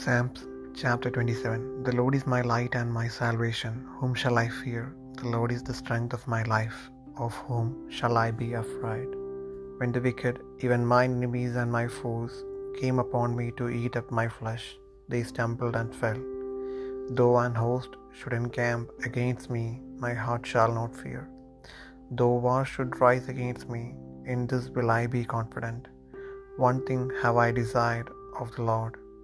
[0.00, 0.42] Psalms
[0.80, 3.72] chapter 27 The Lord is my light and my salvation.
[3.98, 4.82] Whom shall I fear?
[5.20, 6.76] The Lord is the strength of my life.
[7.24, 9.08] Of whom shall I be afraid?
[9.78, 12.44] When the wicked, even my enemies and my foes,
[12.80, 14.66] came upon me to eat up my flesh,
[15.08, 16.20] they stumbled and fell.
[17.18, 19.66] Though an host should encamp against me,
[20.06, 21.24] my heart shall not fear.
[22.12, 23.84] Though war should rise against me,
[24.26, 25.88] in this will I be confident.
[26.68, 28.96] One thing have I desired of the Lord,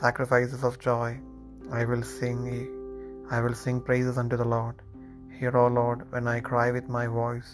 [0.00, 1.08] sacrifices of joy.
[1.78, 2.40] I will sing,
[3.30, 4.76] I will sing praises unto the Lord.
[5.38, 7.50] Hear, O Lord, when I cry with my voice.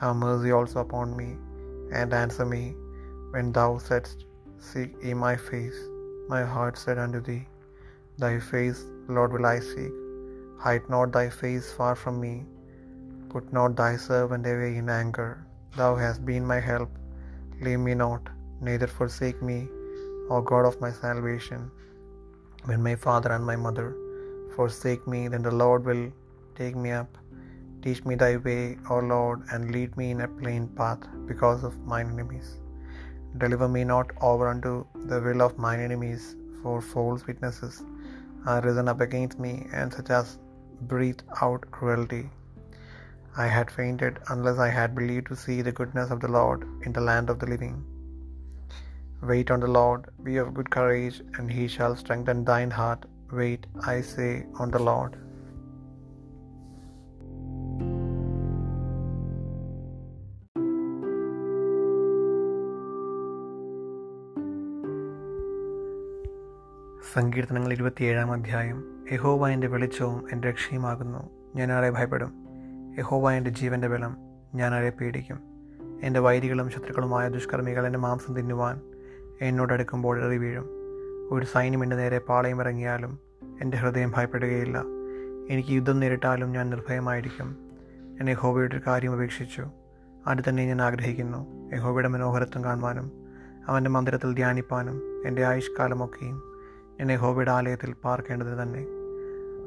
[0.00, 1.30] Have mercy also upon me,
[2.00, 2.64] and answer me.
[3.34, 4.20] When thou saidst,
[4.68, 5.78] Seek ye my face,
[6.32, 7.44] my heart said unto thee,
[8.22, 8.80] Thy face,
[9.16, 9.94] Lord, will I seek.
[10.64, 12.34] Hide not thy face far from me.
[13.32, 15.30] Put not thy servant away in anger.
[15.78, 16.90] Thou hast been my help.
[17.66, 18.24] Leave me not,
[18.68, 19.58] neither forsake me,
[20.30, 21.70] O God of my salvation.
[22.64, 23.96] When my father and my mother
[24.56, 26.10] forsake me, then the Lord will
[26.54, 27.18] take me up.
[27.84, 31.80] Teach me thy way, O Lord, and lead me in a plain path because of
[31.92, 32.60] mine enemies.
[33.38, 37.82] Deliver me not over unto the will of mine enemies, for false witnesses
[38.46, 40.38] are risen up against me, and such as
[40.92, 42.30] breathe out cruelty.
[43.36, 46.92] I had fainted unless I had believed to see the goodness of the Lord in
[46.92, 47.76] the land of the living.
[49.30, 53.00] Wait on the Lord, be of good courage, and he shall strengthen thine heart.
[53.38, 55.12] Wait, I say, on the Lord.
[67.14, 69.06] സങ്കീർത്തനങ്ങൾ ഇരുപത്തിയേഴാം അധ്യായം.
[69.12, 71.30] യഹോവ എന്റെ വെളിച്ചവും എന്റെ രക്ഷയുമാകുന്നു.
[71.56, 72.32] ഞാൻ ആരെ ഭയപ്പെടും?
[72.98, 74.16] യഹോവ എന്റെ ജീവന്റെ ബലം.
[74.54, 75.40] ഞാനാരെ പേടിക്കും?
[76.02, 78.80] എന്റെ വൈരികളും ശത്രുക്കളുമായ ദുഷ്കർമ്മികൾ എന്റെ മാംസം തിന്നുവാൻ
[79.40, 80.66] എന്നോടടുക്കുമ്പോൾ എറി വീഴും.
[81.30, 83.18] ഒരു സൈന്യം എന്റെ നേരെ പാളയം ഇറങ്ങിയാലും
[83.62, 84.82] എന്റെ ഹൃദയം ഭയപ്പെടുകയില്ല.
[85.50, 87.56] എനിക്ക് യുദ്ധം നേരിട്ടാലും ഞാൻ നിർഭയമായിരിക്കും.
[87.92, 89.66] ഞാൻ യഹോവയുടെ ഒരു കാര്യം ഉപേക്ഷിച്ചു
[90.26, 91.70] അത് തന്നെ ഞാൻ ആഗ്രഹിക്കുന്നു.
[91.74, 93.12] യഹോവയുടെ മനോഹരത്വം കാണുവാനും
[93.66, 96.42] അവന്റെ മന്ദിരത്തിൽ ധ്യാനിപ്പാനും എന്റെ ആയുഷ്കാലമൊക്കെയും
[97.00, 98.86] ഞാൻ യഹോവയുടെ ആലയത്തിൽ പാർക്കേണ്ടത് തന്നെ.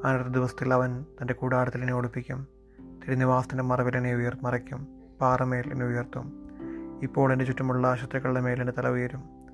[0.04, 2.48] അനർത്ഥ ദിവസത്തിൽ അവൻ തന്റെ കൂടാരത്തിൽ എന്നെ ഒളിപ്പിക്കും
[2.80, 4.88] തിരുനിവാസത്തിന്റെ മറവിൽ എന്നെ ഉയർ മറയ്ക്കും.
[5.22, 6.50] പാറമേൽ എന്നെ ഉയർത്തും.
[7.04, 9.45] ഇപ്പോൾ എന്റെ ചുറ്റുമുള്ള ശത്രുക്കളുടെ മേൽ തല ഉയരും.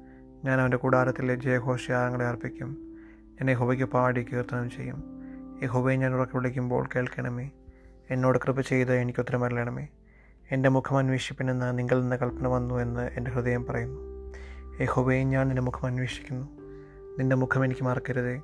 [0.46, 2.97] ഞാൻ അവന്റെ കൂടാരത്തിലെ ജയഘോഷയാഗങ്ങളെ അർപ്പിക്കും.
[3.40, 5.03] എന്നെ ഹുബയ്ക്ക് പാടി കീർത്തനം ചെയ്യും.
[5.63, 7.50] യഹോവയെ ഞാൻ ഉറക്കി വിളിക്കുമ്പോൾ കേൾക്കണമേ.
[8.09, 9.88] എന്നോട് കൃപ ചെയ്ത് എനിക്ക് ഉത്തരമരളണമേ
[10.52, 14.00] എന്റെ മുഖം അന്വേഷിപ്പിനെന്ന് നിങ്ങൾ നിന്ന് കൽപ്പന വന്നു എന്ന് എന്റെ ഹൃദയം പറയുന്നു.
[14.81, 16.47] യഹോവയെ ഞാൻ നിന്റെ മുഖം അന്വേഷിക്കുന്നു.
[17.19, 18.41] നിന്റെ മുഖം എനിക്ക് മറക്കരുതേ.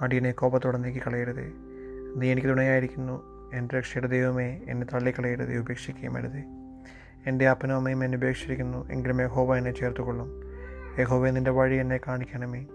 [0.00, 1.52] അടിയനെ കോപത്തോടെ നീക്കി കളയരുതേ
[2.16, 3.22] നീ എനിക്ക് തുണയായിരിക്കുന്നു.
[3.54, 5.56] എന്റെ രക്ഷയുടെ ദൈവമേ എന്നെ തള്ളിക്കളയരുതേ.
[5.56, 6.44] ഉപേക്ഷിക്കുകയും അരുതേ.
[7.26, 8.90] എന്റെ അപ്പനും അമ്മയും എന്നെ ഉപേക്ഷിച്ചിരിക്കുന്നു.
[8.90, 10.48] എങ്കിലും എന്നെ ചേർത്തുകൊള്ളും.
[10.98, 12.66] യഹോവ നിന്റെ വഴി എന്നെ കാണിക്കണമേ.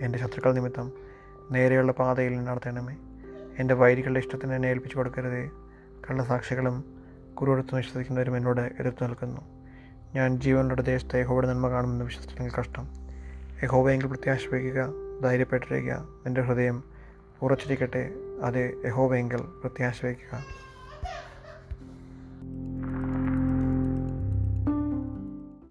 [0.00, 0.92] എന്റെ ശത്രുക്കൾ നിമിത്തം
[1.50, 2.96] നേരെയുള്ള പാതയിൽ നടത്തണമേ.
[3.58, 5.50] എന്റെ വൈരികളുടെ ഇഷ്ടത്തിന് എന്നെ ഏൽപ്പിച്ചു കൊടുക്കരുതേ.
[6.10, 6.84] കള്ളസാക്ഷികളും
[7.34, 9.40] കുറുവെടുത്ത് വിശ്വസിക്കുന്നവരും എന്നോട് എതിർത്ത് നിൽക്കുന്നു.
[10.14, 12.88] ഞാൻ ജീവനുള്ള ദേശത്തെ യഹോവയുടെ നന്മ കാണുമെന്ന് വിശ്വസിച്ചില്ലെങ്കിൽ കഷ്ടം.
[13.62, 14.46] യഹോവയെങ്കിൽ പ്രത്യാശ
[15.22, 16.08] ധൈര്യപ്പെട്ടിരിക്കുക.
[16.26, 16.84] എന്റെ ഹൃദയം
[17.42, 18.10] ഉറച്ചിരിക്കട്ടെ.
[18.42, 20.44] അത് യഹോവയെങ്കിൽ പ്രത്യാശ വയ്ക്കുക